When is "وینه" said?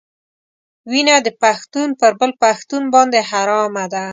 0.91-1.15